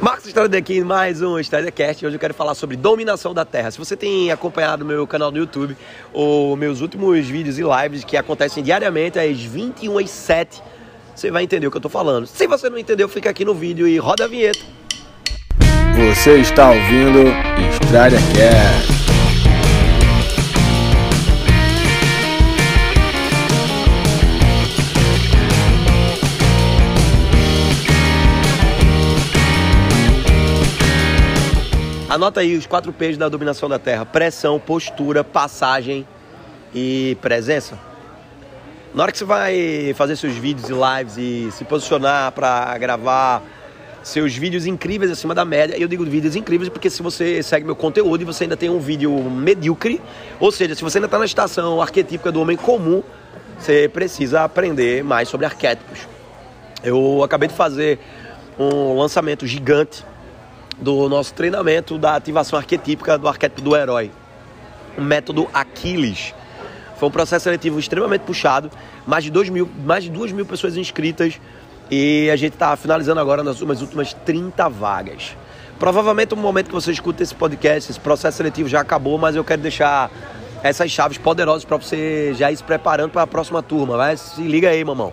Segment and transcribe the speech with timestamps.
[0.00, 2.06] Marcos Estrada aqui mais um StraderCast.
[2.06, 3.70] Hoje eu quero falar sobre dominação da Terra.
[3.70, 5.76] Se você tem acompanhado meu canal no YouTube,
[6.12, 10.62] os meus últimos vídeos e lives que acontecem diariamente às 21 h 07
[11.20, 12.26] você vai entender o que eu tô falando.
[12.26, 14.60] Se você não entendeu, fica aqui no vídeo e roda a vinheta.
[15.94, 17.24] Você está ouvindo
[17.74, 19.09] StraderCast.
[32.10, 36.04] Anota aí os quatro P's da dominação da Terra: pressão, postura, passagem
[36.74, 37.78] e presença.
[38.92, 43.40] Na hora que você vai fazer seus vídeos e lives e se posicionar para gravar
[44.02, 47.76] seus vídeos incríveis acima da média, eu digo vídeos incríveis porque se você segue meu
[47.76, 50.02] conteúdo e você ainda tem um vídeo medíocre,
[50.40, 53.04] ou seja, se você ainda está na estação arquetípica do homem comum,
[53.56, 56.08] você precisa aprender mais sobre arquétipos.
[56.82, 58.00] Eu acabei de fazer
[58.58, 60.04] um lançamento gigante
[60.80, 64.10] do nosso treinamento da ativação arquetípica do arquétipo do herói.
[64.96, 66.34] O método Aquiles.
[66.98, 68.70] Foi um processo seletivo extremamente puxado,
[69.06, 71.40] mais de, dois mil, mais de duas mil pessoas inscritas
[71.90, 75.36] e a gente está finalizando agora nas últimas 30 vagas.
[75.78, 79.42] Provavelmente no momento que você escuta esse podcast, esse processo seletivo já acabou, mas eu
[79.42, 80.10] quero deixar
[80.62, 83.96] essas chaves poderosas para você já ir se preparando para a próxima turma.
[83.96, 85.12] Vai, se liga aí, mamão.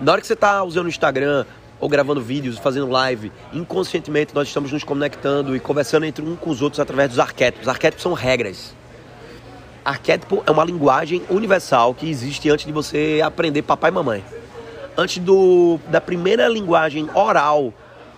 [0.00, 1.44] Na hora que você está usando o Instagram,
[1.80, 6.50] ou gravando vídeos, fazendo live, inconscientemente nós estamos nos conectando e conversando entre um com
[6.50, 7.68] os outros através dos arquétipos.
[7.68, 8.74] Arquétipos são regras.
[9.84, 14.24] Arquétipo é uma linguagem universal que existe antes de você aprender papai e mamãe.
[14.96, 17.72] Antes do, da primeira linguagem oral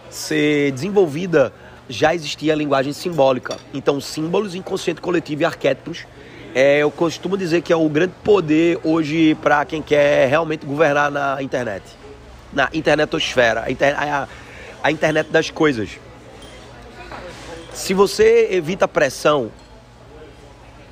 [0.08, 1.52] ser desenvolvida,
[1.88, 3.56] já existia a linguagem simbólica.
[3.74, 6.06] Então, símbolos, inconsciente coletivo e arquétipos
[6.54, 11.10] é, eu costumo dizer que é o grande poder hoje para quem quer realmente governar
[11.10, 12.00] na internet
[12.52, 14.28] na internetosfera, a, a,
[14.82, 15.90] a internet das coisas.
[17.72, 19.50] Se você evita pressão,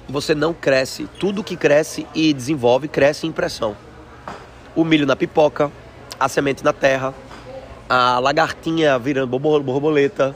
[0.09, 1.09] você não cresce.
[1.19, 3.77] Tudo que cresce e desenvolve cresce em pressão.
[4.75, 5.71] O milho na pipoca,
[6.19, 7.13] a semente na terra,
[7.89, 10.35] a lagartinha virando borboleta.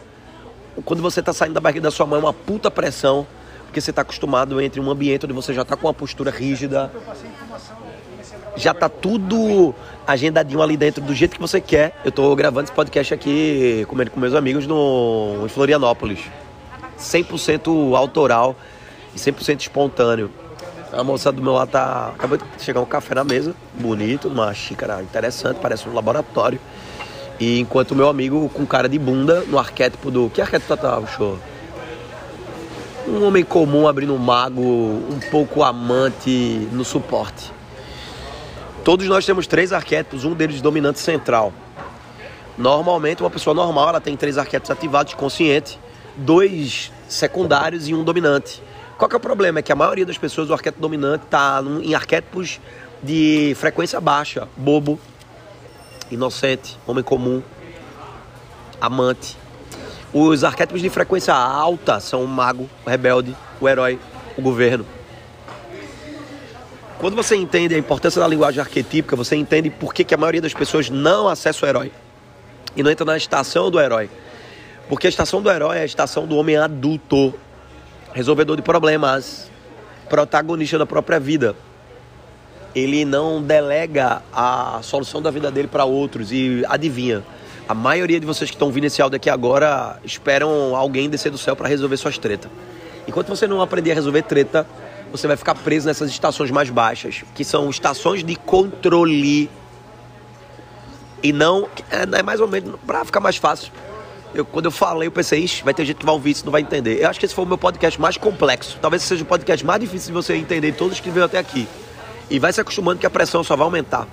[0.85, 3.27] Quando você está saindo da barriga da sua mãe, é uma puta pressão,
[3.65, 6.91] porque você está acostumado entre um ambiente onde você já está com uma postura rígida,
[8.57, 9.75] já tá tudo
[10.07, 12.01] agendadinho ali dentro do jeito que você quer.
[12.05, 16.21] Eu tô gravando esse podcast aqui comendo com meus amigos no, em Florianópolis.
[16.99, 18.57] 100% autoral
[19.15, 20.31] e 100% espontâneo.
[20.93, 22.13] A moça do meu lado tá.
[22.15, 26.61] Acabou de chegar um café na mesa, bonito, uma xícara interessante, parece um laboratório.
[27.41, 30.29] E enquanto o meu amigo com cara de bunda no arquétipo do.
[30.31, 31.39] Que arquétipo tá o show?
[33.09, 37.51] Um homem comum abrindo um mago, um pouco amante no suporte.
[38.85, 41.53] Todos nós temos três arquétipos, um deles dominante central.
[42.59, 45.79] Normalmente, uma pessoa normal ela tem três arquétipos ativados, consciente,
[46.17, 48.61] dois secundários e um dominante.
[48.99, 49.61] Qual que é o problema?
[49.61, 52.61] É que a maioria das pessoas, o arquétipo dominante está em arquétipos
[53.01, 54.99] de frequência baixa, bobo,
[56.11, 57.41] inocente, homem comum,
[58.81, 59.37] amante.
[60.13, 63.99] Os arquétipos de frequência alta são o mago, o rebelde, o herói,
[64.37, 64.85] o governo.
[67.03, 70.41] Quando você entende a importância da linguagem arquetípica, você entende por que, que a maioria
[70.41, 71.91] das pessoas não acessa o herói
[72.77, 74.09] e não entra na estação do herói.
[74.89, 77.35] Porque a estação do herói é a estação do homem adulto,
[78.13, 79.51] resolvedor de problemas,
[80.09, 81.57] protagonista da própria vida.
[82.73, 87.25] Ele não delega a solução da vida dele para outros e adivinha.
[87.69, 91.39] A maioria de vocês que estão vindo esse áudio aqui agora esperam alguém descer do
[91.39, 92.49] céu para resolver suas tretas.
[93.09, 94.65] Enquanto você não aprender a resolver treta,
[95.13, 99.49] você vai ficar preso nessas estações mais baixas, que são estações de controle.
[101.23, 101.69] E não.
[101.91, 102.75] É, é mais ou menos.
[102.87, 103.71] Pra ficar mais fácil.
[104.35, 106.51] Eu, quando eu falei, eu pensei, Ixi, vai ter gente que vai ouvir isso não
[106.51, 107.03] vai entender.
[107.03, 108.79] Eu acho que esse foi o meu podcast mais complexo.
[108.81, 111.69] Talvez seja o podcast mais difícil de você entender todos que veio até aqui.
[112.31, 114.09] E vai se acostumando que a pressão só vai aumentar.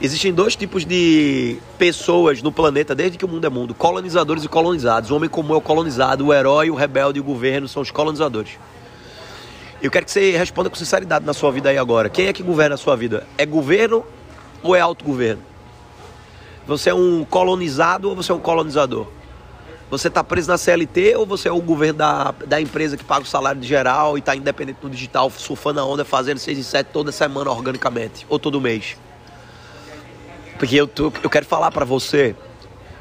[0.00, 4.48] Existem dois tipos de pessoas no planeta desde que o mundo é mundo: colonizadores e
[4.48, 5.10] colonizados.
[5.10, 7.90] O homem comum é o colonizado, o herói, o rebelde e o governo são os
[7.90, 8.58] colonizadores.
[9.82, 12.08] Eu quero que você responda com sinceridade na sua vida aí agora.
[12.08, 13.26] Quem é que governa a sua vida?
[13.36, 14.06] É governo
[14.62, 15.42] ou é autogoverno?
[16.68, 19.08] Você é um colonizado ou você é um colonizador?
[19.90, 23.24] Você está preso na CLT ou você é o governo da, da empresa que paga
[23.24, 26.64] o salário de geral e está independente no digital, surfando a onda, fazendo 6 e
[26.64, 28.24] 7 toda semana organicamente?
[28.28, 28.96] Ou todo mês?
[30.60, 32.36] Porque eu, tô, eu quero falar para você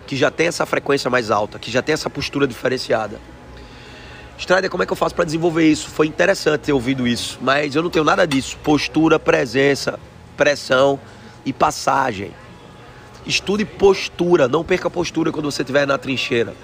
[0.07, 3.19] que já tem essa frequência mais alta, que já tem essa postura diferenciada
[4.41, 5.87] Strider, como é que eu faço para desenvolver isso?
[5.87, 8.57] Foi interessante ter ouvido isso, mas eu não tenho nada disso.
[8.63, 9.99] Postura, presença,
[10.35, 10.99] pressão
[11.45, 12.31] e passagem.
[13.23, 16.55] Estude postura, não perca postura quando você estiver na trincheira.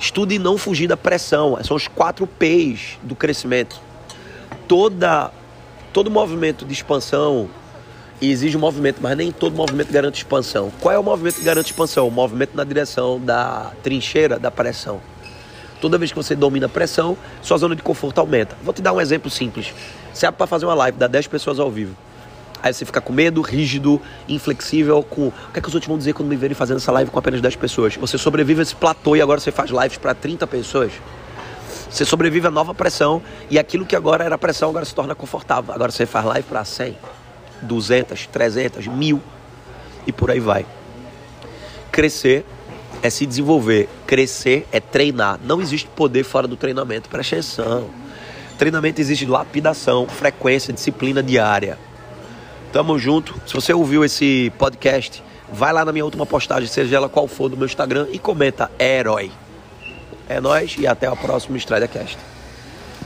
[0.00, 1.62] Estude não fugir da pressão.
[1.62, 3.78] São os quatro P's do crescimento.
[4.66, 5.30] Toda,
[5.92, 7.50] todo movimento de expansão
[8.18, 10.72] exige um movimento, mas nem todo movimento garante expansão.
[10.80, 12.08] Qual é o movimento que garante expansão?
[12.08, 15.02] O movimento na direção da trincheira, da pressão.
[15.80, 18.56] Toda vez que você domina a pressão, sua zona de conforto aumenta.
[18.62, 19.72] Vou te dar um exemplo simples.
[20.12, 21.94] Você abre para fazer uma live, dá 10 pessoas ao vivo.
[22.62, 25.28] Aí você fica com medo, rígido, inflexível, com.
[25.28, 27.18] O que é que os outros vão dizer quando me verem fazendo essa live com
[27.18, 27.96] apenas 10 pessoas?
[27.96, 30.92] Você sobrevive a esse platô e agora você faz lives para 30 pessoas.
[31.90, 35.72] Você sobrevive a nova pressão e aquilo que agora era pressão agora se torna confortável.
[35.72, 36.96] Agora você faz live para 100,
[37.62, 39.22] 200, 300, mil
[40.06, 40.66] e por aí vai.
[41.92, 42.44] Crescer
[43.02, 43.88] é se desenvolver.
[44.06, 45.38] Crescer é treinar.
[45.42, 47.08] Não existe poder fora do treinamento.
[47.08, 47.90] Preste atenção.
[48.58, 51.78] Treinamento exige lapidação, frequência, disciplina diária.
[52.72, 53.34] Tamo junto.
[53.46, 55.22] Se você ouviu esse podcast,
[55.52, 58.70] vai lá na minha última postagem, seja ela qual for, do meu Instagram e comenta
[58.78, 59.30] é herói.
[60.28, 62.35] É nós e até próxima Estrada Cast.